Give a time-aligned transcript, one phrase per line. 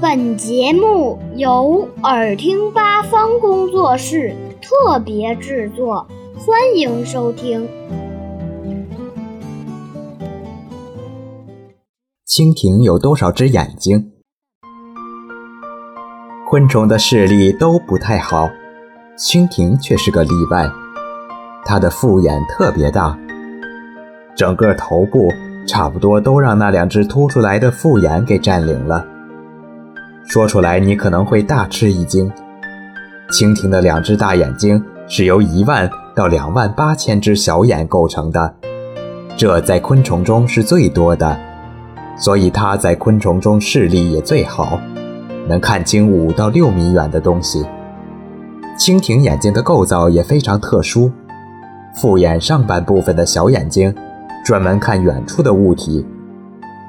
[0.00, 7.68] 本节目由耳听八方工作室特别制作，欢迎收听。
[12.26, 14.12] 蜻蜓有多少只眼睛？
[16.50, 18.48] 昆虫的视力都不太好，
[19.18, 20.68] 蜻蜓却是个例外。
[21.64, 23.18] 它的复眼特别大，
[24.36, 25.32] 整个头部
[25.66, 29.06] 差不多都让那两只凸出来的复眼给占领了。
[30.26, 32.30] 说出来你可能会大吃一惊，
[33.30, 38.54] 蜻蜓的两只大眼睛是由一万到两万八千只小眼构成的，
[39.36, 41.38] 这在昆虫中是最多的，
[42.16, 44.80] 所以它在昆虫中视力也最好，
[45.46, 47.64] 能看清五到六米远的东西。
[48.78, 51.12] 蜻蜓眼睛的构造也非常特殊，
[52.00, 53.94] 复眼上半部分的小眼睛
[54.44, 56.04] 专门看远处的物体，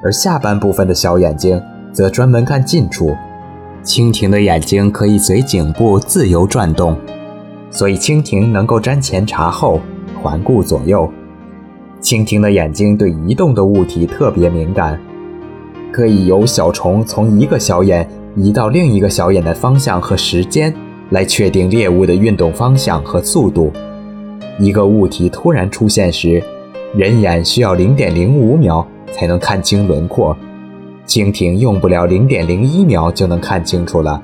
[0.02, 3.14] 而下半部分的小眼睛则专门看近处。
[3.86, 6.96] 蜻蜓的眼睛可以随颈部自由转动，
[7.70, 9.80] 所以蜻蜓能够瞻前察后，
[10.20, 11.08] 环顾左右。
[12.02, 15.00] 蜻蜓的眼睛对移动的物体特别敏感，
[15.92, 20.74] 可以由小虫从一个小眼移到另一个小眼的方向和时间
[21.10, 23.72] 来确定猎物的运动方向和速度。
[24.58, 26.42] 一个物体突然出现时，
[26.92, 30.36] 人眼需要零点零五秒才能看清轮廓。
[31.06, 34.20] 蜻蜓用不了零点零一秒就能看清楚了，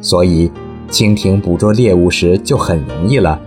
[0.00, 0.50] 所以
[0.90, 3.40] 蜻蜓捕捉猎物时就很容易了。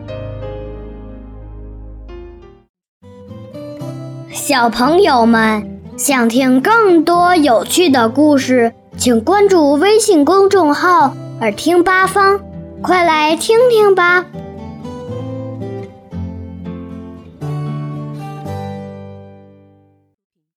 [4.31, 12.39] 小朋友们想听更多有趣的故事，请关注微信公众号“耳听八方”，
[12.81, 14.25] 快来听听吧。